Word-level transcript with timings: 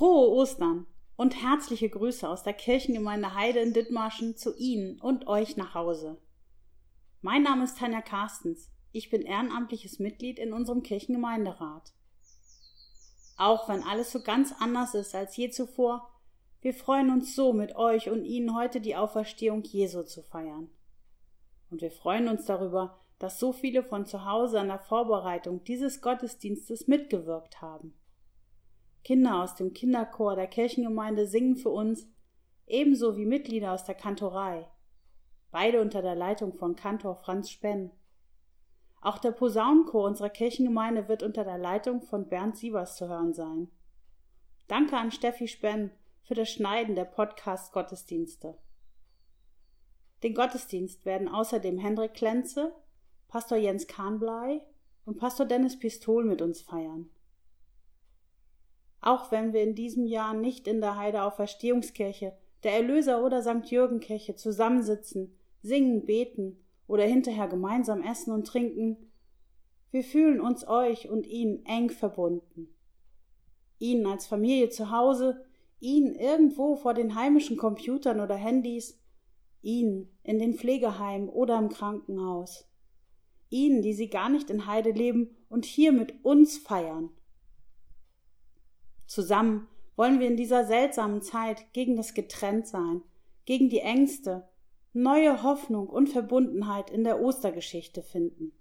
Frohe 0.00 0.30
Ostern 0.30 0.86
und 1.16 1.42
herzliche 1.42 1.90
Grüße 1.90 2.26
aus 2.26 2.42
der 2.42 2.54
Kirchengemeinde 2.54 3.34
Heide 3.34 3.58
in 3.58 3.74
Dithmarschen 3.74 4.34
zu 4.34 4.56
Ihnen 4.56 4.98
und 4.98 5.26
euch 5.26 5.58
nach 5.58 5.74
Hause. 5.74 6.16
Mein 7.20 7.42
Name 7.42 7.64
ist 7.64 7.76
Tanja 7.76 8.00
Carstens. 8.00 8.70
Ich 8.92 9.10
bin 9.10 9.20
ehrenamtliches 9.20 9.98
Mitglied 9.98 10.38
in 10.38 10.54
unserem 10.54 10.82
Kirchengemeinderat. 10.82 11.92
Auch 13.36 13.68
wenn 13.68 13.82
alles 13.82 14.10
so 14.10 14.22
ganz 14.22 14.54
anders 14.58 14.94
ist 14.94 15.14
als 15.14 15.36
je 15.36 15.50
zuvor, 15.50 16.08
wir 16.62 16.72
freuen 16.72 17.10
uns 17.10 17.36
so, 17.36 17.52
mit 17.52 17.76
euch 17.76 18.08
und 18.08 18.24
Ihnen 18.24 18.56
heute 18.56 18.80
die 18.80 18.96
Auferstehung 18.96 19.62
Jesu 19.64 20.02
zu 20.04 20.22
feiern. 20.22 20.70
Und 21.70 21.82
wir 21.82 21.90
freuen 21.90 22.28
uns 22.28 22.46
darüber, 22.46 22.96
dass 23.18 23.38
so 23.38 23.52
viele 23.52 23.82
von 23.82 24.06
zu 24.06 24.24
Hause 24.24 24.60
an 24.60 24.68
der 24.68 24.78
Vorbereitung 24.78 25.62
dieses 25.64 26.00
Gottesdienstes 26.00 26.88
mitgewirkt 26.88 27.60
haben. 27.60 27.99
Kinder 29.02 29.42
aus 29.42 29.54
dem 29.54 29.72
Kinderchor 29.72 30.36
der 30.36 30.46
Kirchengemeinde 30.46 31.26
singen 31.26 31.56
für 31.56 31.70
uns, 31.70 32.06
ebenso 32.66 33.16
wie 33.16 33.26
Mitglieder 33.26 33.72
aus 33.72 33.84
der 33.84 33.94
Kantorei, 33.94 34.68
beide 35.50 35.80
unter 35.80 36.02
der 36.02 36.14
Leitung 36.14 36.52
von 36.52 36.76
Kantor 36.76 37.16
Franz 37.16 37.50
Spenn. 37.50 37.90
Auch 39.00 39.18
der 39.18 39.32
Posaunenchor 39.32 40.06
unserer 40.06 40.28
Kirchengemeinde 40.28 41.08
wird 41.08 41.22
unter 41.22 41.44
der 41.44 41.58
Leitung 41.58 42.02
von 42.02 42.28
Bernd 42.28 42.56
Sievers 42.56 42.96
zu 42.96 43.08
hören 43.08 43.32
sein. 43.32 43.70
Danke 44.68 44.96
an 44.96 45.10
Steffi 45.10 45.48
Spenn 45.48 45.90
für 46.22 46.34
das 46.34 46.50
Schneiden 46.50 46.94
der 46.94 47.06
Podcast-Gottesdienste. 47.06 48.58
Den 50.22 50.34
Gottesdienst 50.34 51.06
werden 51.06 51.28
außerdem 51.28 51.78
Hendrik 51.78 52.14
Klenze, 52.14 52.74
Pastor 53.28 53.56
Jens 53.56 53.86
Kahnblei 53.86 54.60
und 55.06 55.16
Pastor 55.16 55.46
Dennis 55.46 55.78
Pistol 55.78 56.24
mit 56.24 56.42
uns 56.42 56.60
feiern. 56.60 57.08
Auch 59.00 59.30
wenn 59.30 59.52
wir 59.52 59.62
in 59.62 59.74
diesem 59.74 60.06
Jahr 60.06 60.34
nicht 60.34 60.68
in 60.68 60.80
der 60.80 60.96
Heide 60.96 61.22
auf 61.22 61.36
Verstehungskirche, 61.36 62.34
der 62.62 62.72
Erlöser 62.72 63.24
oder 63.24 63.42
St. 63.42 63.70
Jürgen 63.70 64.00
Kirche 64.00 64.36
zusammensitzen, 64.36 65.34
singen, 65.62 66.04
beten 66.04 66.58
oder 66.86 67.04
hinterher 67.04 67.48
gemeinsam 67.48 68.02
essen 68.02 68.32
und 68.32 68.46
trinken, 68.46 68.96
wir 69.90 70.04
fühlen 70.04 70.40
uns 70.40 70.68
euch 70.68 71.08
und 71.08 71.26
ihnen 71.26 71.64
eng 71.64 71.90
verbunden. 71.90 72.68
Ihnen 73.78 74.06
als 74.06 74.26
Familie 74.26 74.68
zu 74.68 74.90
Hause, 74.90 75.44
ihnen 75.80 76.14
irgendwo 76.14 76.76
vor 76.76 76.92
den 76.92 77.14
heimischen 77.14 77.56
Computern 77.56 78.20
oder 78.20 78.36
Handys, 78.36 79.00
ihnen 79.62 80.08
in 80.22 80.38
den 80.38 80.54
Pflegeheimen 80.54 81.28
oder 81.30 81.58
im 81.58 81.70
Krankenhaus, 81.70 82.68
ihnen, 83.48 83.80
die 83.80 83.94
sie 83.94 84.08
gar 84.08 84.28
nicht 84.28 84.50
in 84.50 84.66
Heide 84.66 84.90
leben 84.90 85.34
und 85.48 85.64
hier 85.64 85.92
mit 85.92 86.24
uns 86.24 86.58
feiern 86.58 87.10
Zusammen 89.10 89.66
wollen 89.96 90.20
wir 90.20 90.28
in 90.28 90.36
dieser 90.36 90.64
seltsamen 90.64 91.20
Zeit 91.20 91.72
gegen 91.72 91.96
das 91.96 92.14
Getrenntsein, 92.14 93.02
gegen 93.44 93.68
die 93.68 93.80
Ängste, 93.80 94.48
neue 94.92 95.42
Hoffnung 95.42 95.88
und 95.88 96.08
Verbundenheit 96.08 96.90
in 96.90 97.02
der 97.02 97.20
Ostergeschichte 97.20 98.04
finden. 98.04 98.52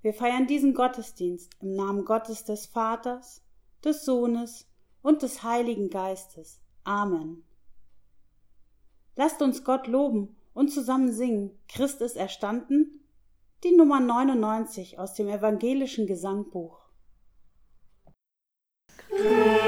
Wir 0.00 0.14
feiern 0.14 0.46
diesen 0.46 0.74
Gottesdienst 0.74 1.56
im 1.60 1.74
Namen 1.74 2.04
Gottes 2.04 2.44
des 2.44 2.66
Vaters, 2.66 3.42
des 3.84 4.04
Sohnes 4.04 4.70
und 5.02 5.22
des 5.22 5.42
Heiligen 5.42 5.90
Geistes. 5.90 6.60
Amen. 6.84 7.42
Lasst 9.16 9.42
uns 9.42 9.64
Gott 9.64 9.88
loben 9.88 10.36
und 10.52 10.68
zusammen 10.68 11.10
singen. 11.10 11.50
Christ 11.66 12.00
ist 12.00 12.14
erstanden. 12.16 13.00
Die 13.64 13.74
Nummer 13.74 13.98
99 13.98 15.00
aus 15.00 15.14
dem 15.14 15.26
evangelischen 15.26 16.06
Gesangbuch. 16.06 16.83
Oh. 19.26 19.63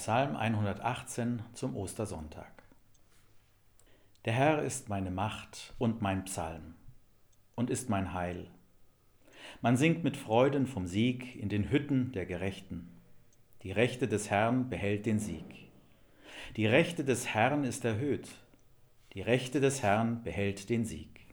Psalm 0.00 0.34
118 0.34 1.42
zum 1.52 1.76
Ostersonntag. 1.76 2.50
Der 4.24 4.32
Herr 4.32 4.62
ist 4.62 4.88
meine 4.88 5.10
Macht 5.10 5.74
und 5.76 6.00
mein 6.00 6.24
Psalm 6.24 6.72
und 7.54 7.68
ist 7.68 7.90
mein 7.90 8.14
Heil. 8.14 8.46
Man 9.60 9.76
singt 9.76 10.02
mit 10.02 10.16
Freuden 10.16 10.66
vom 10.66 10.86
Sieg 10.86 11.36
in 11.36 11.50
den 11.50 11.70
Hütten 11.70 12.12
der 12.12 12.24
Gerechten. 12.24 12.88
Die 13.62 13.72
Rechte 13.72 14.08
des 14.08 14.30
Herrn 14.30 14.70
behält 14.70 15.04
den 15.04 15.18
Sieg. 15.18 15.68
Die 16.56 16.66
Rechte 16.66 17.04
des 17.04 17.26
Herrn 17.34 17.64
ist 17.64 17.84
erhöht. 17.84 18.30
Die 19.12 19.20
Rechte 19.20 19.60
des 19.60 19.82
Herrn 19.82 20.22
behält 20.22 20.70
den 20.70 20.86
Sieg. 20.86 21.26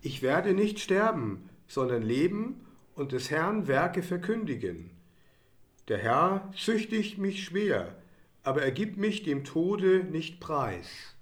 Ich 0.00 0.20
werde 0.20 0.52
nicht 0.52 0.80
sterben, 0.80 1.48
sondern 1.68 2.02
leben 2.02 2.66
und 2.96 3.12
des 3.12 3.30
Herrn 3.30 3.68
Werke 3.68 4.02
verkündigen. 4.02 4.95
Der 5.88 5.98
Herr 5.98 6.52
züchtigt 6.56 7.16
mich 7.18 7.44
schwer, 7.44 7.94
aber 8.42 8.62
er 8.62 8.72
gibt 8.72 8.96
mich 8.96 9.22
dem 9.22 9.44
Tode 9.44 10.02
nicht 10.02 10.40
preis. 10.40 11.14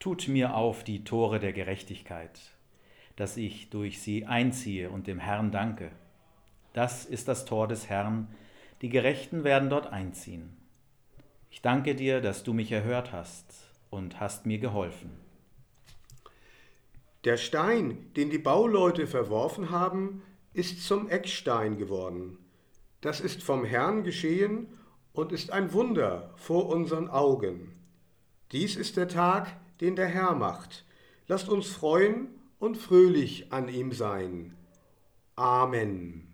Tut 0.00 0.26
mir 0.26 0.56
auf 0.56 0.82
die 0.82 1.04
Tore 1.04 1.38
der 1.38 1.52
Gerechtigkeit, 1.52 2.40
dass 3.14 3.36
ich 3.36 3.70
durch 3.70 4.02
sie 4.02 4.26
einziehe 4.26 4.90
und 4.90 5.06
dem 5.06 5.20
Herrn 5.20 5.52
danke. 5.52 5.92
Das 6.72 7.04
ist 7.04 7.28
das 7.28 7.44
Tor 7.44 7.68
des 7.68 7.88
Herrn, 7.88 8.26
die 8.80 8.88
Gerechten 8.88 9.44
werden 9.44 9.70
dort 9.70 9.86
einziehen. 9.86 10.56
Ich 11.52 11.62
danke 11.62 11.94
dir, 11.94 12.20
dass 12.20 12.42
du 12.42 12.52
mich 12.52 12.72
erhört 12.72 13.12
hast 13.12 13.68
und 13.90 14.18
hast 14.18 14.44
mir 14.44 14.58
geholfen. 14.58 15.10
Der 17.22 17.36
Stein, 17.36 18.12
den 18.16 18.30
die 18.30 18.38
Bauleute 18.38 19.06
verworfen 19.06 19.70
haben, 19.70 20.22
ist 20.52 20.84
zum 20.84 21.08
Eckstein 21.08 21.78
geworden. 21.78 22.38
Das 23.02 23.20
ist 23.20 23.42
vom 23.42 23.64
Herrn 23.64 24.04
geschehen 24.04 24.68
und 25.12 25.32
ist 25.32 25.50
ein 25.50 25.72
Wunder 25.72 26.32
vor 26.36 26.68
unseren 26.68 27.08
Augen. 27.08 27.72
Dies 28.52 28.76
ist 28.76 28.96
der 28.96 29.08
Tag, 29.08 29.48
den 29.80 29.96
der 29.96 30.06
Herr 30.06 30.34
macht. 30.34 30.86
Lasst 31.26 31.48
uns 31.48 31.66
freuen 31.66 32.28
und 32.58 32.76
fröhlich 32.78 33.52
an 33.52 33.68
ihm 33.68 33.92
sein. 33.92 34.56
Amen. 35.34 36.31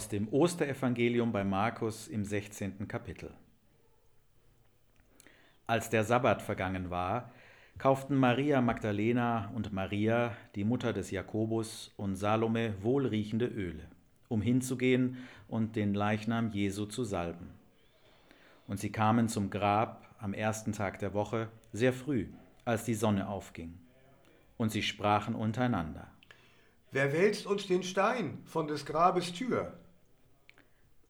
Aus 0.00 0.08
dem 0.08 0.32
Osterevangelium 0.32 1.30
bei 1.30 1.44
Markus 1.44 2.08
im 2.08 2.24
16. 2.24 2.88
Kapitel. 2.88 3.34
Als 5.66 5.90
der 5.90 6.04
Sabbat 6.04 6.40
vergangen 6.40 6.88
war, 6.88 7.34
kauften 7.76 8.16
Maria 8.16 8.62
Magdalena 8.62 9.52
und 9.54 9.74
Maria, 9.74 10.34
die 10.54 10.64
Mutter 10.64 10.94
des 10.94 11.10
Jakobus, 11.10 11.92
und 11.98 12.16
Salome 12.16 12.72
wohlriechende 12.80 13.44
Öle, 13.44 13.90
um 14.28 14.40
hinzugehen 14.40 15.18
und 15.48 15.76
den 15.76 15.92
Leichnam 15.92 16.50
Jesu 16.50 16.86
zu 16.86 17.04
salben. 17.04 17.50
Und 18.66 18.80
sie 18.80 18.92
kamen 18.92 19.28
zum 19.28 19.50
Grab 19.50 20.14
am 20.18 20.32
ersten 20.32 20.72
Tag 20.72 20.98
der 21.00 21.12
Woche, 21.12 21.50
sehr 21.74 21.92
früh, 21.92 22.28
als 22.64 22.84
die 22.84 22.94
Sonne 22.94 23.28
aufging. 23.28 23.78
Und 24.56 24.72
sie 24.72 24.82
sprachen 24.82 25.34
untereinander. 25.34 26.10
Wer 26.90 27.12
wälzt 27.12 27.46
uns 27.46 27.66
den 27.66 27.82
Stein 27.82 28.38
von 28.46 28.66
des 28.66 28.86
Grabes 28.86 29.34
Tür? 29.34 29.74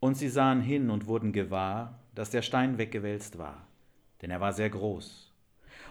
Und 0.00 0.16
sie 0.16 0.28
sahen 0.28 0.60
hin 0.60 0.90
und 0.90 1.06
wurden 1.06 1.32
gewahr, 1.32 2.00
dass 2.14 2.30
der 2.30 2.42
Stein 2.42 2.78
weggewälzt 2.78 3.38
war, 3.38 3.66
denn 4.22 4.30
er 4.30 4.40
war 4.40 4.52
sehr 4.52 4.70
groß. 4.70 5.32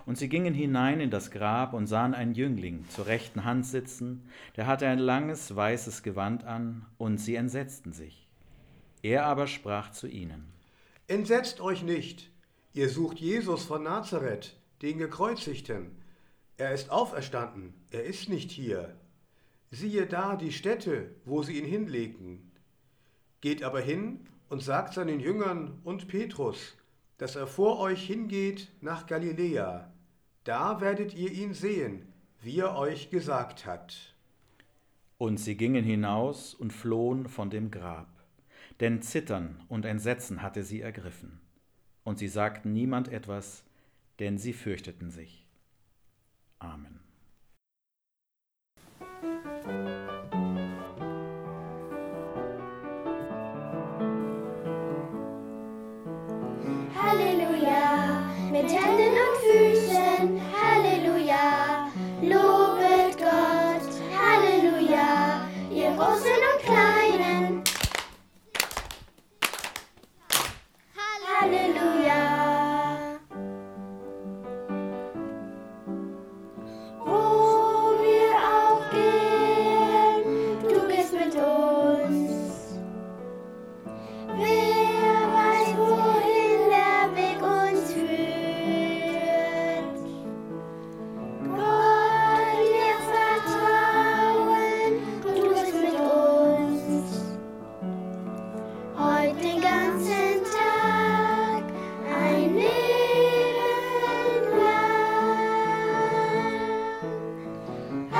Und 0.06 0.17
sie 0.17 0.29
gingen 0.29 0.53
hinein 0.53 1.00
in 1.00 1.11
das 1.11 1.29
Grab 1.29 1.73
und 1.73 1.88
sahen 1.88 2.13
einen 2.13 2.33
Jüngling 2.33 2.85
zur 2.89 3.06
rechten 3.06 3.44
Hand 3.44 3.65
sitzen, 3.65 4.27
der 4.57 4.65
hatte 4.65 4.88
ein 4.88 5.00
langes 5.00 5.56
weißes 5.56 6.03
Gewand 6.03 6.44
an, 6.44 6.85
und 6.97 7.19
sie 7.19 7.35
entsetzten 7.35 7.94
sich. 7.94 8.27
Er 9.01 9.25
aber 9.25 9.47
sprach 9.47 9.91
zu 9.91 10.07
ihnen. 10.07 10.51
Entsetzt 11.07 11.61
euch 11.61 11.83
nicht, 11.83 12.31
ihr 12.73 12.89
sucht 12.89 13.19
Jesus 13.19 13.65
von 13.65 13.83
Nazareth, 13.83 14.56
den 14.81 14.97
Gekreuzigten. 14.97 15.91
Er 16.57 16.73
ist 16.73 16.89
auferstanden, 16.89 17.73
er 17.92 18.04
ist 18.04 18.30
nicht 18.30 18.51
hier 18.51 18.95
siehe 19.71 20.06
da 20.06 20.35
die 20.35 20.51
Stätte, 20.51 21.16
wo 21.25 21.44
sie 21.44 21.59
ihn 21.59 21.66
hinlegten. 21.66 22.48
Geht 23.42 23.64
aber 23.64 23.81
hin 23.81 24.22
und 24.50 24.62
sagt 24.62 24.94
seinen 24.94 25.19
Jüngern 25.19 25.80
und 25.84 26.08
Petrus, 26.08 26.76
dass 27.18 27.36
er 27.36 27.48
vor 27.48 27.80
euch 27.80 28.06
hingeht 28.06 28.69
nach 28.81 29.08
Galiläa. 29.08 29.92
Da 30.44 30.81
werdet 30.81 31.14
ihr 31.14 31.31
ihn 31.31 31.54
sehen, 31.54 32.08
wie 32.42 32.60
er 32.60 32.78
euch 32.78 33.10
gesagt 33.10 33.66
hat. 33.66 34.16
Und 35.18 35.38
sie 35.40 35.56
gingen 35.56 35.84
hinaus 35.84 36.54
und 36.54 36.72
flohen 36.72 37.28
von 37.28 37.50
dem 37.50 37.72
Grab, 37.72 38.08
denn 38.80 39.02
Zittern 39.02 39.62
und 39.68 39.86
Entsetzen 39.86 40.42
hatte 40.42 40.64
sie 40.64 40.81
ergriffen. 40.81 41.42
Und 42.04 42.18
sie 42.18 42.30
sagten 42.30 42.72
niemand 42.74 43.10
etwas, 43.10 43.64
denn 44.19 44.38
sie 44.38 44.54
fürchteten 44.54 45.12
sich. 45.12 45.46
Amen. 46.60 47.00
Mit 58.61 58.71
Händen 58.71 59.16
und 59.25 59.37
Füßen, 59.42 60.42
Halleluja, 60.54 61.89
lobet 62.21 63.18
Gott, 63.18 63.87
Halleluja, 64.19 65.47
ihr 65.71 65.92
Großen 65.92 66.39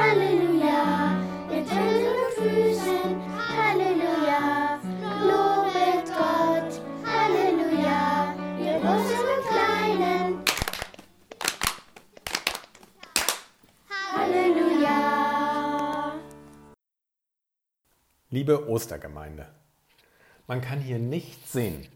Halleluja, 0.10 1.22
mit 1.48 1.70
Händen 1.70 2.08
und 2.08 2.34
Füßen, 2.34 3.10
Halleluja, 3.38 4.82
lobet 5.22 6.08
Gott, 6.08 6.82
Halleluja, 7.06 8.34
ihr 8.60 8.80
Großen 8.80 9.38
Kleinen. 9.48 10.42
Halleluja. 14.16 15.00
Liebe 18.32 18.68
Ostergemeinde, 18.68 19.48
man 20.48 20.62
kann 20.62 20.80
hier 20.80 20.98
nichts 20.98 21.51
sehen. 21.51 21.88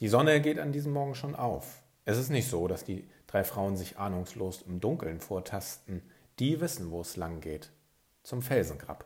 Die 0.00 0.08
Sonne 0.08 0.40
geht 0.40 0.58
an 0.58 0.72
diesem 0.72 0.94
Morgen 0.94 1.14
schon 1.14 1.34
auf. 1.34 1.82
Es 2.06 2.16
ist 2.16 2.30
nicht 2.30 2.48
so, 2.48 2.68
dass 2.68 2.84
die 2.84 3.06
drei 3.26 3.44
Frauen 3.44 3.76
sich 3.76 3.98
ahnungslos 3.98 4.62
im 4.62 4.80
Dunkeln 4.80 5.20
vortasten. 5.20 6.00
Die 6.38 6.60
wissen, 6.60 6.90
wo 6.92 7.00
es 7.00 7.16
lang 7.16 7.40
geht. 7.40 7.72
Zum 8.22 8.42
Felsengrab. 8.42 9.04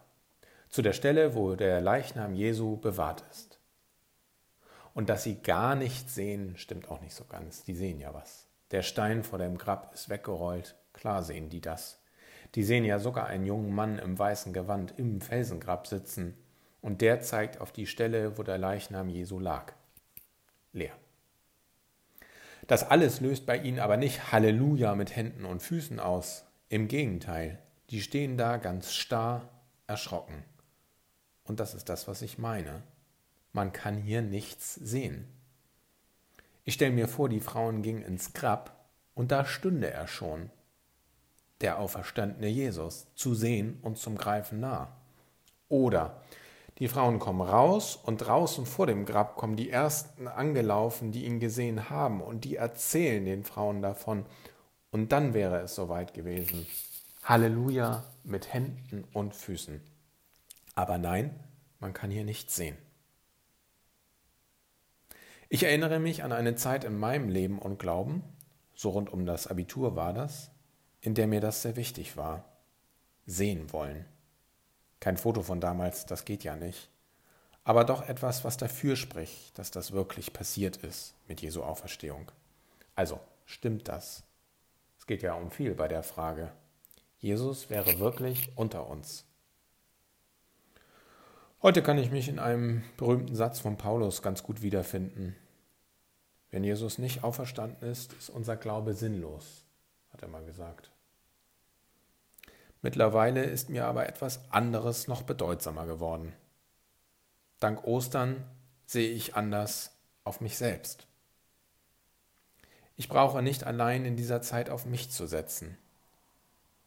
Zu 0.69 0.83
der 0.83 0.93
Stelle, 0.93 1.35
wo 1.35 1.55
der 1.55 1.81
Leichnam 1.81 2.35
Jesu 2.35 2.77
bewahrt 2.77 3.25
ist. 3.31 3.59
Und 4.93 5.09
dass 5.09 5.23
sie 5.23 5.37
gar 5.37 5.75
nichts 5.75 6.15
sehen, 6.15 6.57
stimmt 6.57 6.91
auch 6.91 7.01
nicht 7.01 7.15
so 7.15 7.25
ganz. 7.25 7.65
Die 7.65 7.75
sehen 7.75 8.01
ja 8.01 8.13
was. 8.13 8.49
Der 8.71 8.83
Stein 8.83 9.23
vor 9.23 9.39
dem 9.39 9.57
Grab 9.57 9.95
ist 9.95 10.11
weggerollt. 10.11 10.77
Klar 10.93 11.23
sehen 11.23 11.49
die 11.49 11.63
das. 11.63 11.99
Die 12.55 12.65
sehen 12.65 12.85
ja 12.85 12.99
sogar 12.99 13.27
einen 13.29 13.47
jungen 13.47 13.75
Mann 13.75 13.99
im 13.99 14.19
weißen 14.19 14.53
Gewand 14.53 14.99
im 14.99 15.23
Felsengrab 15.23 15.87
sitzen. 15.87 16.37
Und 16.83 17.01
der 17.01 17.23
zeigt 17.23 17.63
auf 17.63 17.73
die 17.73 17.87
Stelle, 17.87 18.37
wo 18.37 18.43
der 18.43 18.59
Leichnam 18.59 19.09
Jesu 19.09 19.39
lag. 19.39 19.73
Leer. 20.75 20.93
Das 22.67 22.85
alles 22.85 23.21
löst 23.21 23.47
bei 23.47 23.57
ihnen 23.57 23.79
aber 23.79 23.97
nicht 23.97 24.33
Halleluja 24.33 24.95
mit 24.95 25.17
Händen 25.17 25.47
und 25.47 25.63
Füßen 25.63 25.99
aus. 25.99 26.45
Im 26.73 26.89
Gegenteil, 26.89 27.59
die 27.91 28.01
stehen 28.01 28.39
da 28.39 28.57
ganz 28.57 28.95
starr, 28.95 29.47
erschrocken. 29.87 30.43
Und 31.45 31.61
das 31.61 31.75
ist 31.75 31.91
das, 31.91 32.09
was 32.09 32.23
ich 32.23 32.39
meine. 32.39 32.83
Man 33.53 33.75
kann 33.75 33.99
hier 33.99 34.23
nichts 34.23 34.77
sehen. 34.77 35.29
Ich 36.65 36.73
stelle 36.73 36.93
mir 36.93 37.09
vor, 37.09 37.29
die 37.29 37.41
Frauen 37.41 37.83
gingen 37.83 38.03
ins 38.03 38.33
Grab 38.33 38.87
und 39.13 39.33
da 39.33 39.45
stünde 39.45 39.91
er 39.91 40.09
schon, 40.09 40.49
der 41.61 41.79
auferstandene 41.79 42.49
Jesus, 42.49 43.07
zu 43.17 43.35
sehen 43.35 43.79
und 43.83 43.99
zum 43.99 44.17
Greifen 44.17 44.59
nah. 44.59 44.97
Oder 45.69 46.23
die 46.79 46.89
Frauen 46.89 47.19
kommen 47.19 47.43
raus 47.43 47.97
und 48.03 48.17
draußen 48.17 48.65
vor 48.65 48.87
dem 48.87 49.05
Grab 49.05 49.37
kommen 49.37 49.57
die 49.57 49.69
ersten 49.69 50.27
angelaufen, 50.27 51.13
die 51.13 51.27
ihn 51.27 51.39
gesehen 51.39 51.91
haben 51.91 52.23
und 52.23 52.45
die 52.45 52.57
erzählen 52.57 53.27
den 53.27 53.45
Frauen 53.45 53.83
davon. 53.83 54.25
Und 54.93 55.11
dann 55.11 55.35
wäre 55.35 55.61
es 55.63 55.75
soweit 55.75 56.15
gewesen. 56.15 56.67
Halleluja 57.25 58.05
mit 58.25 58.53
Händen 58.53 59.05
und 59.13 59.35
Füßen. 59.35 59.81
Aber 60.75 60.99
nein, 60.99 61.35
man 61.81 61.95
kann 61.95 62.11
hier 62.11 62.25
nichts 62.25 62.55
sehen. 62.55 62.77
Ich 65.49 65.65
erinnere 65.65 65.99
mich 65.99 66.23
an 66.23 66.33
eine 66.33 66.55
Zeit 66.57 66.85
in 66.85 66.99
meinem 66.99 67.29
Leben 67.29 67.59
und 67.59 67.79
Glauben, 67.79 68.23
so 68.75 68.91
rund 68.91 69.13
um 69.13 69.27
das 69.27 69.47
Abitur 69.47 69.97
war 69.97 70.13
das, 70.13 70.51
in 71.01 71.15
der 71.15 71.27
mir 71.27 71.41
das 71.41 71.63
sehr 71.63 71.77
wichtig 71.77 72.17
war. 72.17 72.45
Sehen 73.27 73.73
wollen. 73.73 74.05
Kein 75.01 75.17
Foto 75.17 75.43
von 75.43 75.61
damals, 75.61 76.07
das 76.07 76.25
geht 76.25 76.45
ja 76.45 76.55
nicht. 76.55 76.91
Aber 77.65 77.85
doch 77.85 78.09
etwas, 78.09 78.45
was 78.45 78.57
dafür 78.57 78.97
spricht, 78.97 79.59
dass 79.59 79.71
das 79.71 79.93
wirklich 79.93 80.33
passiert 80.33 80.77
ist 80.79 81.15
mit 81.29 81.41
Jesu 81.41 81.63
Auferstehung. 81.63 82.31
Also, 82.95 83.21
stimmt 83.47 83.89
das? 83.89 84.25
Es 85.03 85.07
geht 85.07 85.25
ja 85.25 85.35
um 85.35 85.51
viel 85.51 85.75
bei 85.75 85.89
der 85.89 86.05
Frage. 86.05 86.53
Jesus 87.19 87.71
wäre 87.71 87.99
wirklich 87.99 88.53
unter 88.55 88.87
uns. 88.87 89.25
Heute 91.61 91.83
kann 91.83 91.99
ich 91.99 92.13
mich 92.13 92.29
in 92.29 92.39
einem 92.39 92.85
berühmten 92.97 93.35
Satz 93.35 93.59
von 93.59 93.77
Paulus 93.77 94.23
ganz 94.23 94.45
gut 94.45 94.63
wiederfinden. 94.63 95.35
Wenn 96.53 96.63
Jesus 96.63 96.99
nicht 96.99 97.25
auferstanden 97.25 97.83
ist, 97.91 98.13
ist 98.13 98.31
unser 98.31 98.57
Glaube 98.57 98.95
sinnlos, 98.95 99.65
hat 100.13 100.23
er 100.23 100.29
mal 100.29 100.45
gesagt. 100.45 100.93
Mittlerweile 102.81 103.43
ist 103.43 103.71
mir 103.71 103.87
aber 103.87 104.09
etwas 104.09 104.53
anderes 104.53 105.09
noch 105.09 105.23
bedeutsamer 105.23 105.87
geworden. 105.87 106.33
Dank 107.59 107.83
Ostern 107.83 108.45
sehe 108.87 109.11
ich 109.11 109.35
anders 109.35 109.99
auf 110.23 110.41
mich 110.41 110.57
selbst. 110.57 111.09
Ich 112.97 113.09
brauche 113.09 113.43
nicht 113.43 113.65
allein 113.65 114.05
in 114.05 114.17
dieser 114.17 114.43
Zeit 114.43 114.71
auf 114.71 114.87
mich 114.87 115.11
zu 115.11 115.27
setzen. 115.27 115.77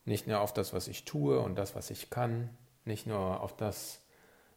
Nicht 0.06 0.28
nur 0.28 0.40
auf 0.40 0.54
das, 0.54 0.74
was 0.74 0.88
ich 0.88 1.06
tue 1.06 1.40
und 1.40 1.56
das, 1.56 1.76
was 1.76 1.90
ich 1.90 2.10
kann, 2.10 2.50
nicht 2.86 3.08
nur 3.08 3.42
auf 3.42 3.56
das, 3.56 4.02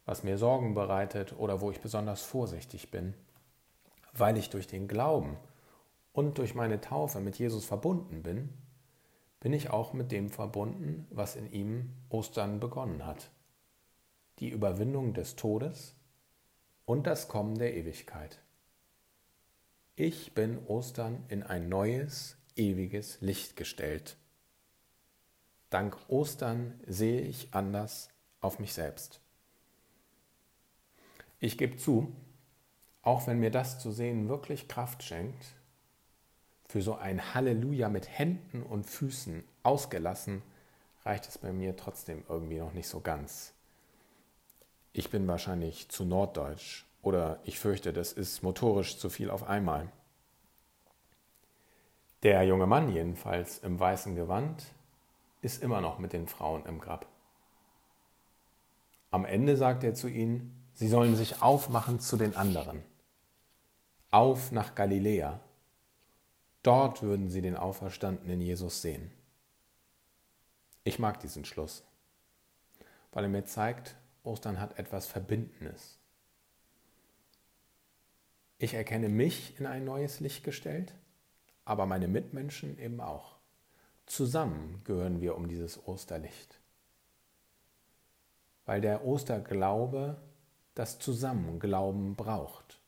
was 0.05 0.23
mir 0.23 0.37
Sorgen 0.37 0.75
bereitet 0.75 1.35
oder 1.39 1.61
wo 1.61 1.71
ich 1.71 1.81
besonders 1.81 2.23
vorsichtig 2.23 2.91
bin, 2.91 3.15
weil 4.13 4.37
ich 4.37 4.51
durch 4.51 4.67
den 4.67 4.89
Glauben 4.89 5.37
und 6.13 6.39
durch 6.39 6.55
meine 6.55 6.81
Taufe 6.81 7.21
mit 7.21 7.39
Jesus 7.39 7.65
verbunden 7.65 8.23
bin, 8.23 8.51
bin 9.41 9.53
ich 9.53 9.71
auch 9.71 9.93
mit 9.93 10.13
dem 10.13 10.31
verbunden, 10.31 11.07
was 11.11 11.37
in 11.37 11.51
ihm 11.53 11.93
Ostern 12.09 12.61
begonnen 12.61 13.07
hat. 13.07 13.31
Die 14.41 14.49
Überwindung 14.49 15.15
des 15.15 15.37
Todes 15.37 15.95
und 16.85 17.07
das 17.07 17.29
Kommen 17.29 17.57
der 17.57 17.75
Ewigkeit. 17.75 18.39
Ich 20.01 20.33
bin 20.33 20.65
Ostern 20.69 21.25
in 21.27 21.43
ein 21.43 21.69
neues, 21.69 22.37
ewiges 22.55 23.21
Licht 23.21 23.57
gestellt. 23.57 24.17
Dank 25.71 25.99
Ostern 26.07 26.79
sehe 26.87 27.23
ich 27.23 27.49
anders 27.53 28.09
auf 28.41 28.61
mich 28.61 28.75
selbst. 28.75 29.21
Ich 31.41 31.59
gebe 31.59 31.79
zu, 31.79 32.15
auch 33.03 33.27
wenn 33.27 33.41
mir 33.41 33.51
das 33.51 33.81
zu 33.81 33.91
sehen 33.91 34.29
wirklich 34.29 34.69
Kraft 34.69 35.03
schenkt, 35.03 35.45
für 36.69 36.81
so 36.81 36.95
ein 36.95 37.35
Halleluja 37.35 37.89
mit 37.89 38.09
Händen 38.09 38.63
und 38.63 38.87
Füßen 38.87 39.43
ausgelassen, 39.65 40.43
reicht 41.05 41.27
es 41.27 41.39
bei 41.39 41.53
mir 41.53 41.75
trotzdem 41.75 42.23
irgendwie 42.29 42.61
noch 42.61 42.73
nicht 42.73 42.87
so 42.87 43.01
ganz. 43.01 43.53
Ich 44.93 45.11
bin 45.11 45.27
wahrscheinlich 45.27 45.89
zu 45.89 46.05
norddeutsch 46.05 46.88
oder 47.03 47.41
ich 47.45 47.59
fürchte, 47.59 47.93
das 47.93 48.13
ist 48.13 48.43
motorisch 48.43 48.99
zu 48.99 49.09
viel 49.09 49.31
auf 49.31 49.45
einmal. 49.49 49.91
Der 52.23 52.43
junge 52.43 52.67
Mann 52.67 52.93
jedenfalls 52.93 53.59
im 53.59 53.79
weißen 53.79 54.17
Gewand 54.17 54.65
ist 55.41 55.63
immer 55.63 55.81
noch 55.81 55.99
mit 55.99 56.13
den 56.13 56.27
Frauen 56.27 56.67
im 56.67 56.81
Grab. 56.81 57.07
Am 59.11 59.25
Ende 59.25 59.57
sagt 59.57 59.85
er 59.85 59.95
zu 59.95 60.09
ihnen, 60.09 60.55
sie 60.75 60.89
sollen 60.89 61.15
sich 61.15 61.41
aufmachen 61.41 62.01
zu 62.01 62.17
den 62.17 62.37
anderen. 62.37 62.83
Auf 64.11 64.53
nach 64.53 64.75
Galiläa. 64.75 65.41
Dort 66.63 67.03
würden 67.03 67.31
sie 67.31 67.41
den 67.41 67.57
auferstandenen 67.57 68.41
Jesus 68.41 68.83
sehen. 68.83 69.13
Ich 70.83 70.99
mag 70.99 71.21
diesen 71.21 71.45
Schluss, 71.45 71.85
weil 73.13 73.25
er 73.25 73.31
mir 73.31 73.45
zeigt, 73.45 73.97
Ostern 74.25 74.61
hat 74.61 74.79
etwas 74.79 75.07
Verbindendes. 75.07 75.98
Ich 78.61 78.75
erkenne 78.75 79.09
mich 79.09 79.59
in 79.61 79.67
ein 79.67 79.85
neues 79.85 80.19
Licht 80.19 80.43
gestellt, 80.43 80.93
aber 81.65 81.87
meine 81.87 82.09
Mitmenschen 82.09 82.77
eben 82.79 83.01
auch. 83.01 83.37
Zusammen 84.05 84.83
gehören 84.85 85.21
wir 85.21 85.37
um 85.37 85.49
dieses 85.49 85.87
Osterlicht. 85.87 86.59
Weil 88.67 88.81
der 88.81 89.05
Osterglaube 89.05 90.17
das 90.75 90.99
Zusammenglauben 90.99 92.17
braucht. 92.17 92.81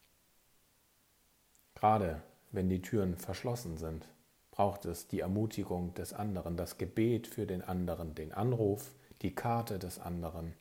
Gerade 1.77 2.21
wenn 2.51 2.69
die 2.69 2.83
Türen 2.83 3.17
verschlossen 3.17 3.77
sind, 3.77 4.09
braucht 4.51 4.87
es 4.87 5.07
die 5.07 5.21
Ermutigung 5.21 5.95
des 5.95 6.13
anderen, 6.13 6.57
das 6.57 6.79
Gebet 6.79 7.29
für 7.29 7.47
den 7.47 7.63
anderen, 7.63 8.17
den 8.17 8.33
Anruf, 8.33 8.91
die 9.23 9.35
Karte 9.35 9.79
des 9.79 10.01
anderen. 10.01 10.55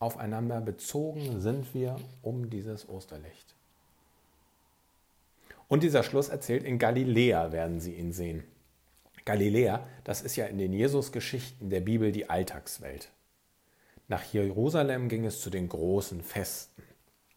Aufeinander 0.00 0.60
bezogen 0.60 1.40
sind 1.40 1.74
wir 1.74 1.96
um 2.22 2.50
dieses 2.50 2.88
Osterlicht. 2.88 3.54
Und 5.68 5.82
dieser 5.82 6.02
Schluss 6.02 6.28
erzählt, 6.28 6.64
in 6.64 6.78
Galiläa 6.78 7.52
werden 7.52 7.80
sie 7.80 7.94
ihn 7.94 8.12
sehen. 8.12 8.44
Galiläa, 9.24 9.84
das 10.04 10.22
ist 10.22 10.36
ja 10.36 10.46
in 10.46 10.58
den 10.58 10.72
Jesus-Geschichten 10.72 11.68
der 11.68 11.80
Bibel 11.80 12.12
die 12.12 12.30
Alltagswelt. 12.30 13.10
Nach 14.08 14.22
Jerusalem 14.22 15.08
ging 15.08 15.24
es 15.24 15.40
zu 15.40 15.50
den 15.50 15.68
großen 15.68 16.22
Festen. 16.22 16.84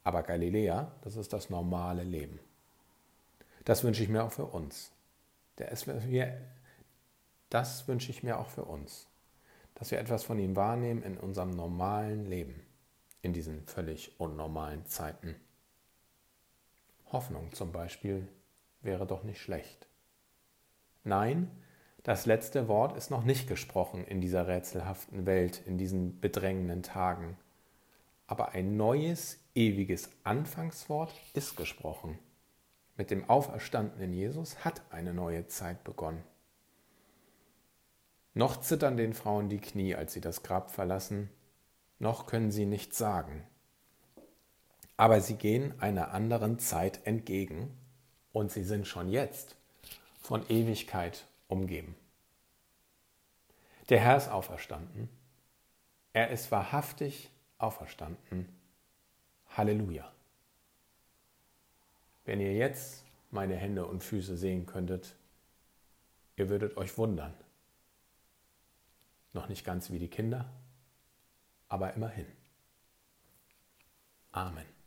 Aber 0.04 0.22
Galiläa, 0.22 0.92
das 1.02 1.16
ist 1.16 1.34
das 1.34 1.50
normale 1.50 2.04
Leben. 2.04 2.40
Das 3.66 3.84
wünsche 3.84 4.04
ich 4.04 4.10
mir 4.10 4.24
auch 4.24 4.32
für 4.32 4.46
uns. 4.46 4.92
Das 5.56 5.88
wünsche 7.88 8.12
ich 8.12 8.24
mir 8.24 8.40
auch 8.40 8.50
für 8.50 8.66
uns. 8.66 9.08
Dass 9.76 9.92
wir 9.92 10.00
etwas 10.00 10.24
von 10.24 10.38
ihm 10.38 10.56
wahrnehmen 10.56 11.02
in 11.02 11.18
unserem 11.18 11.50
normalen 11.52 12.26
Leben, 12.26 12.62
in 13.22 13.34
diesen 13.34 13.66
völlig 13.66 14.20
unnormalen 14.20 14.86
Zeiten. 14.86 15.36
Hoffnung 17.12 17.52
zum 17.54 17.72
Beispiel 17.72 18.28
wäre 18.82 19.06
doch 19.06 19.24
nicht 19.24 19.42
schlecht. 19.42 19.88
Nein, 21.04 21.50
das 22.04 22.26
letzte 22.26 22.68
Wort 22.68 22.96
ist 22.96 23.12
noch 23.12 23.24
nicht 23.24 23.48
gesprochen 23.48 24.06
in 24.06 24.22
dieser 24.22 24.48
rätselhaften 24.48 25.26
Welt, 25.26 25.62
in 25.66 25.78
diesen 25.78 26.20
bedrängenden 26.20 26.84
Tagen. 26.84 27.38
Aber 28.28 28.50
ein 28.50 28.78
neues, 28.78 29.40
ewiges 29.56 30.10
Anfangswort 30.24 31.14
ist 31.34 31.58
gesprochen. 31.58 32.20
Mit 32.96 33.12
dem 33.12 33.30
auferstandenen 33.30 34.14
Jesus 34.14 34.64
hat 34.64 34.82
eine 34.92 35.14
neue 35.14 35.48
Zeit 35.48 35.84
begonnen. 35.84 36.24
Noch 38.34 38.62
zittern 38.62 38.98
den 38.98 39.14
Frauen 39.14 39.50
die 39.50 39.60
Knie, 39.60 39.96
als 39.96 40.14
sie 40.14 40.22
das 40.22 40.44
Grab 40.44 40.72
verlassen, 40.72 41.30
noch 41.98 42.28
können 42.28 42.52
sie 42.52 42.66
nichts 42.66 42.98
sagen. 42.98 43.44
Aber 45.00 45.22
sie 45.22 45.36
gehen 45.36 45.80
einer 45.80 46.12
anderen 46.12 46.60
Zeit 46.60 47.08
entgegen 47.08 47.74
und 48.34 48.52
sie 48.52 48.66
sind 48.66 48.86
schon 48.86 49.08
jetzt 49.08 49.56
von 50.20 50.46
Ewigkeit 50.50 51.26
umgeben. 51.48 51.96
Der 53.88 54.02
Herr 54.02 54.18
ist 54.18 54.28
auferstanden. 54.28 55.08
Er 56.12 56.32
ist 56.32 56.52
wahrhaftig 56.52 57.32
auferstanden. 57.60 58.50
Halleluja. 59.56 60.12
Wenn 62.26 62.42
ihr 62.42 62.54
jetzt 62.56 63.06
meine 63.32 63.56
Hände 63.56 63.86
und 63.86 64.04
Füße 64.04 64.36
sehen 64.36 64.66
könntet, 64.66 65.16
ihr 66.36 66.50
würdet 66.50 66.76
euch 66.76 66.98
wundern. 66.98 67.34
Noch 69.32 69.48
nicht 69.48 69.64
ganz 69.64 69.92
wie 69.92 70.00
die 70.00 70.10
Kinder, 70.10 70.52
aber 71.70 71.94
immerhin. 71.94 72.28
Amen. 74.34 74.79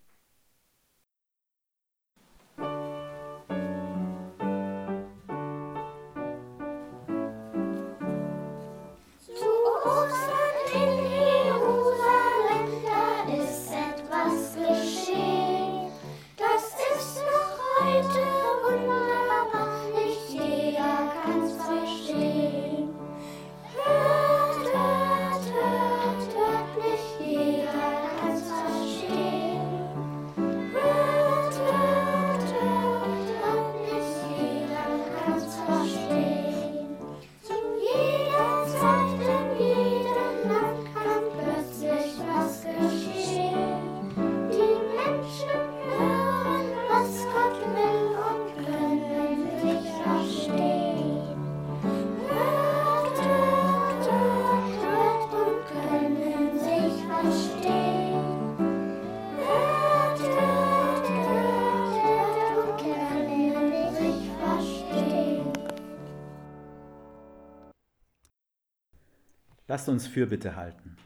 Lasst 69.73 69.89
uns 69.89 70.07
Fürbitte 70.07 70.55
halten. 70.55 70.99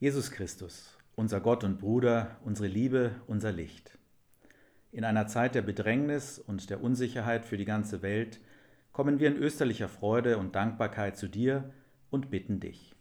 Jesus 0.00 0.32
Christus, 0.32 0.98
unser 1.14 1.38
Gott 1.38 1.62
und 1.62 1.78
Bruder, 1.78 2.36
unsere 2.44 2.66
Liebe, 2.66 3.12
unser 3.28 3.52
Licht. 3.52 3.96
In 4.90 5.04
einer 5.04 5.28
Zeit 5.28 5.54
der 5.54 5.62
Bedrängnis 5.62 6.40
und 6.40 6.68
der 6.68 6.82
Unsicherheit 6.82 7.44
für 7.44 7.56
die 7.56 7.64
ganze 7.64 8.02
Welt 8.02 8.40
kommen 8.90 9.20
wir 9.20 9.28
in 9.28 9.36
österlicher 9.36 9.88
Freude 9.88 10.36
und 10.36 10.56
Dankbarkeit 10.56 11.16
zu 11.16 11.28
dir 11.28 11.72
und 12.10 12.28
bitten 12.28 12.58
dich. 12.58 12.96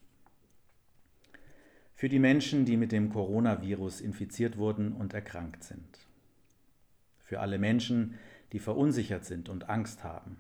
Für 1.96 2.10
die 2.10 2.20
Menschen, 2.20 2.64
die 2.64 2.78
mit 2.78 2.92
dem 2.92 3.10
Coronavirus 3.10 4.02
infiziert 4.02 4.58
wurden 4.58 4.94
und 4.94 5.16
erkrankt 5.16 5.64
sind. 5.64 5.98
Für 7.24 7.40
alle 7.40 7.58
Menschen, 7.58 8.20
die 8.52 8.60
verunsichert 8.60 9.26
sind 9.26 9.50
und 9.50 9.68
Angst 9.68 10.04
haben 10.04 10.38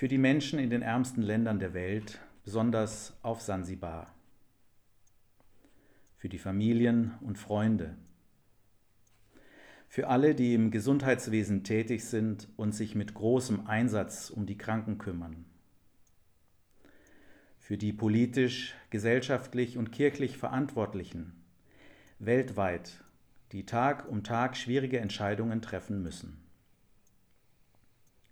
für 0.00 0.08
die 0.08 0.16
Menschen 0.16 0.58
in 0.58 0.70
den 0.70 0.80
ärmsten 0.80 1.20
Ländern 1.20 1.58
der 1.58 1.74
Welt, 1.74 2.20
besonders 2.42 3.12
auf 3.20 3.42
Sansibar, 3.42 4.14
für 6.16 6.30
die 6.30 6.38
Familien 6.38 7.12
und 7.20 7.36
Freunde, 7.38 7.98
für 9.88 10.08
alle, 10.08 10.34
die 10.34 10.54
im 10.54 10.70
Gesundheitswesen 10.70 11.64
tätig 11.64 12.06
sind 12.06 12.48
und 12.56 12.74
sich 12.74 12.94
mit 12.94 13.12
großem 13.12 13.66
Einsatz 13.66 14.30
um 14.30 14.46
die 14.46 14.56
Kranken 14.56 14.96
kümmern, 14.96 15.44
für 17.58 17.76
die 17.76 17.92
politisch, 17.92 18.74
gesellschaftlich 18.88 19.76
und 19.76 19.92
kirchlich 19.92 20.38
Verantwortlichen 20.38 21.34
weltweit, 22.18 23.04
die 23.52 23.66
Tag 23.66 24.08
um 24.08 24.24
Tag 24.24 24.56
schwierige 24.56 24.98
Entscheidungen 24.98 25.60
treffen 25.60 26.02
müssen, 26.02 26.38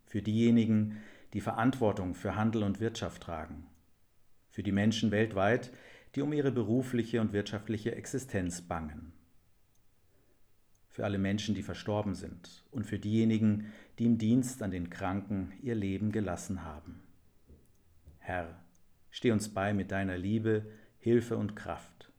für 0.06 0.22
diejenigen, 0.22 0.92
die 0.92 1.17
Verantwortung 1.40 2.14
für 2.14 2.36
Handel 2.36 2.62
und 2.62 2.80
Wirtschaft 2.80 3.22
tragen, 3.22 3.66
für 4.50 4.62
die 4.62 4.72
Menschen 4.72 5.10
weltweit, 5.10 5.70
die 6.14 6.22
um 6.22 6.32
ihre 6.32 6.52
berufliche 6.52 7.20
und 7.20 7.32
wirtschaftliche 7.32 7.94
Existenz 7.94 8.62
bangen 8.62 9.12
für 10.98 11.04
alle 11.04 11.18
Menschen, 11.18 11.54
die 11.54 11.62
verstorben 11.62 12.16
sind 12.16 12.64
und 12.72 12.84
für 12.84 12.98
diejenigen, 12.98 13.72
die 14.00 14.06
im 14.06 14.18
Dienst 14.18 14.64
an 14.64 14.72
den 14.72 14.90
Kranken 14.90 15.52
ihr 15.62 15.76
Leben 15.76 16.10
gelassen 16.10 16.64
haben. 16.64 17.00
Herr, 18.18 18.60
steh 19.12 19.30
uns 19.30 19.48
bei 19.48 19.72
mit 19.72 19.92
deiner 19.92 20.18
Liebe, 20.18 20.66
Hilfe 20.98 21.36
und 21.36 21.54
Kraft. 21.54 22.10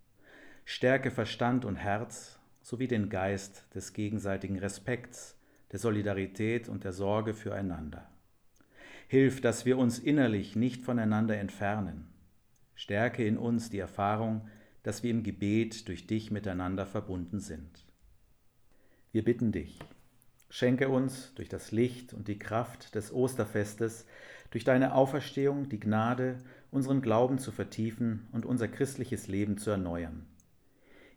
Stärke 0.63 1.11
Verstand 1.11 1.65
und 1.65 1.75
Herz 1.75 2.39
sowie 2.61 2.87
den 2.87 3.09
Geist 3.09 3.65
des 3.75 3.91
gegenseitigen 3.91 4.57
Respekts, 4.57 5.37
der 5.73 5.79
Solidarität 5.79 6.69
und 6.69 6.85
der 6.85 6.93
Sorge 6.93 7.33
füreinander. 7.33 8.08
Hilf, 9.11 9.41
dass 9.41 9.65
wir 9.65 9.79
uns 9.79 9.97
innerlich 9.97 10.55
nicht 10.55 10.83
voneinander 10.83 11.35
entfernen. 11.35 12.05
Stärke 12.75 13.25
in 13.25 13.39
uns 13.39 13.71
die 13.71 13.79
Erfahrung, 13.79 14.47
dass 14.83 15.01
wir 15.01 15.09
im 15.09 15.23
Gebet 15.23 15.87
durch 15.87 16.05
dich 16.05 16.29
miteinander 16.29 16.85
verbunden 16.85 17.39
sind. 17.39 17.87
Wir 19.11 19.23
bitten 19.23 19.51
dich, 19.51 19.79
schenke 20.51 20.89
uns 20.89 21.33
durch 21.33 21.49
das 21.49 21.71
Licht 21.71 22.13
und 22.13 22.27
die 22.27 22.37
Kraft 22.37 22.93
des 22.93 23.11
Osterfestes, 23.11 24.05
durch 24.51 24.63
deine 24.63 24.93
Auferstehung 24.93 25.69
die 25.69 25.79
Gnade, 25.79 26.37
unseren 26.69 27.01
Glauben 27.01 27.39
zu 27.39 27.51
vertiefen 27.51 28.27
und 28.31 28.45
unser 28.45 28.67
christliches 28.67 29.27
Leben 29.27 29.57
zu 29.57 29.71
erneuern, 29.71 30.27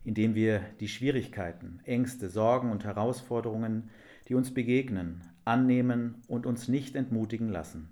indem 0.03 0.33
wir 0.33 0.61
die 0.79 0.87
Schwierigkeiten, 0.87 1.79
Ängste, 1.83 2.27
Sorgen 2.29 2.71
und 2.71 2.85
Herausforderungen, 2.85 3.91
die 4.27 4.33
uns 4.33 4.51
begegnen, 4.51 5.21
annehmen 5.45 6.21
und 6.27 6.45
uns 6.45 6.67
nicht 6.67 6.95
entmutigen 6.95 7.49
lassen, 7.49 7.89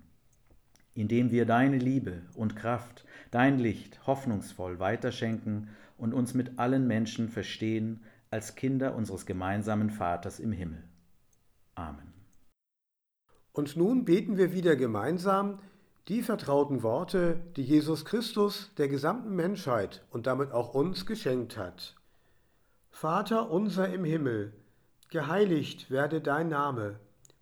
indem 0.94 1.30
wir 1.30 1.46
deine 1.46 1.78
Liebe 1.78 2.22
und 2.34 2.56
Kraft, 2.56 3.04
dein 3.30 3.58
Licht 3.58 4.06
hoffnungsvoll 4.06 4.78
weiterschenken 4.78 5.68
und 5.96 6.14
uns 6.14 6.34
mit 6.34 6.58
allen 6.58 6.86
Menschen 6.86 7.28
verstehen, 7.28 8.02
als 8.30 8.54
Kinder 8.54 8.94
unseres 8.94 9.26
gemeinsamen 9.26 9.90
Vaters 9.90 10.40
im 10.40 10.52
Himmel. 10.52 10.82
Amen. 11.74 12.12
Und 13.52 13.76
nun 13.76 14.04
beten 14.04 14.38
wir 14.38 14.52
wieder 14.52 14.76
gemeinsam 14.76 15.58
die 16.08 16.22
vertrauten 16.22 16.82
Worte, 16.82 17.40
die 17.56 17.62
Jesus 17.62 18.04
Christus 18.04 18.70
der 18.76 18.88
gesamten 18.88 19.36
Menschheit 19.36 20.04
und 20.10 20.26
damit 20.26 20.50
auch 20.50 20.74
uns 20.74 21.06
geschenkt 21.06 21.56
hat. 21.56 21.94
Vater 22.90 23.50
unser 23.50 23.92
im 23.92 24.04
Himmel, 24.04 24.52
geheiligt 25.10 25.90
werde 25.90 26.20
dein 26.20 26.48
Name, 26.48 26.98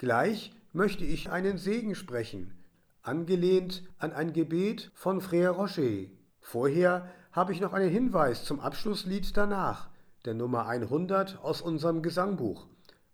Gleich 0.00 0.50
möchte 0.72 1.04
ich 1.04 1.30
einen 1.30 1.58
Segen 1.58 1.94
sprechen, 1.94 2.54
angelehnt 3.02 3.82
an 3.98 4.14
ein 4.14 4.32
Gebet 4.32 4.90
von 4.94 5.20
Frère 5.20 5.50
Rocher. 5.50 6.08
Vorher 6.40 7.10
habe 7.32 7.52
ich 7.52 7.60
noch 7.60 7.74
einen 7.74 7.90
Hinweis 7.90 8.46
zum 8.46 8.60
Abschlusslied 8.60 9.36
danach 9.36 9.90
der 10.24 10.32
Nummer 10.32 10.66
100 10.66 11.40
aus 11.42 11.60
unserem 11.60 12.00
Gesangbuch. 12.00 12.66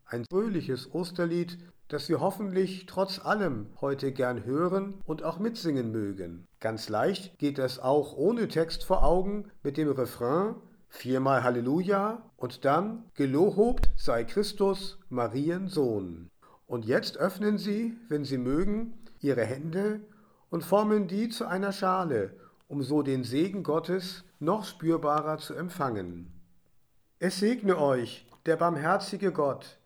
Ein 0.05 0.27
fröhliches 0.31 0.95
Osterlied, 0.95 1.59
das 1.89 2.09
wir 2.09 2.21
hoffentlich 2.21 2.87
trotz 2.87 3.19
allem 3.19 3.67
heute 3.81 4.13
gern 4.13 4.45
hören 4.45 4.95
und 5.07 5.25
auch 5.25 5.41
mitsingen 5.41 5.91
mögen. 5.91 6.47
Ganz 6.61 6.89
leicht 6.89 7.37
geht 7.41 7.59
es 7.59 7.81
auch 7.81 8.17
ohne 8.17 8.47
Text 8.47 8.85
vor 8.85 9.03
Augen 9.03 9.51
mit 9.65 9.77
dem 9.77 9.91
Refrain 9.91 10.55
viermal 10.89 11.43
Halleluja 11.43 12.23
und 12.37 12.65
dann 12.65 13.11
Gelohobt 13.15 13.91
sei 13.97 14.23
Christus, 14.23 15.01
Marien 15.09 15.67
Sohn. 15.67 16.31
Und 16.67 16.85
jetzt 16.85 17.17
öffnen 17.17 17.59
Sie, 17.59 17.97
wenn 18.09 18.25
Sie 18.25 18.39
mögen, 18.39 18.95
Ihre 19.21 19.45
Hände 19.45 20.01
und 20.51 20.65
formen 20.65 21.07
die 21.09 21.29
zu 21.29 21.47
einer 21.47 21.73
Schale, 21.73 22.35
um 22.69 22.83
so 22.83 23.03
den 23.03 23.25
Segen 23.25 23.63
Gottes 23.63 24.25
noch 24.41 24.65
spürbarer 24.65 25.39
zu 25.39 25.55
empfangen. 25.55 26.33
Es 27.19 27.39
segne 27.39 27.79
euch 27.79 28.27
der 28.45 28.57
barmherzige 28.57 29.33
Gott, 29.33 29.79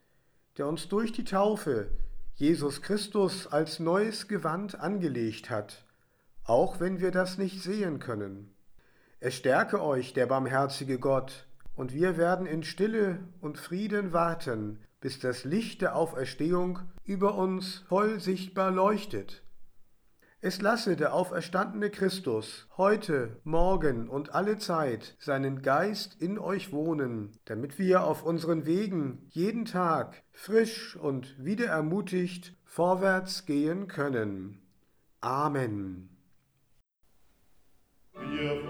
der 0.59 0.67
uns 0.67 0.89
durch 0.89 1.13
die 1.13 1.25
Taufe 1.25 1.91
Jesus 2.35 2.81
Christus 2.83 3.47
als 3.47 3.81
neues 3.81 4.27
Gewand 4.27 4.81
angelegt 4.81 5.51
hat, 5.51 5.85
auch 6.45 6.81
wenn 6.81 7.01
wir 7.01 7.11
das 7.11 7.37
nicht 7.37 7.63
sehen 7.63 7.99
können. 7.99 8.55
Es 9.21 9.35
stärke 9.35 9.83
euch 9.83 10.15
der 10.15 10.27
barmherzige 10.27 10.99
Gott, 10.99 11.47
und 11.77 11.95
wir 11.95 12.17
werden 12.17 12.47
in 12.47 12.63
Stille 12.63 13.21
und 13.41 13.59
Frieden 13.59 14.13
warten, 14.13 14.81
bis 15.01 15.19
das 15.19 15.45
Licht 15.45 15.83
der 15.83 15.97
Auferstehung 15.97 16.81
über 17.05 17.35
uns 17.35 17.85
voll 17.89 18.21
sichtbar 18.21 18.71
leuchtet. 18.71 19.43
Es 20.43 20.63
lasse 20.63 20.97
der 20.97 21.13
auferstandene 21.13 21.91
Christus 21.91 22.67
heute, 22.79 23.37
morgen 23.45 24.09
und 24.09 24.35
alle 24.35 24.57
Zeit 24.57 25.15
seinen 25.19 25.61
Geist 25.61 26.17
in 26.19 26.39
euch 26.39 26.73
wohnen, 26.73 27.33
damit 27.45 27.79
wir 27.79 28.05
auf 28.05 28.23
unseren 28.23 28.65
Wegen 28.65 29.27
jeden 29.29 29.67
Tag 29.67 30.23
frisch 30.33 30.97
und 30.97 31.45
wieder 31.45 31.67
ermutigt 31.67 32.57
vorwärts 32.65 33.45
gehen 33.45 33.87
können. 33.87 34.63
Amen. 35.21 36.09
Wir 38.15 38.63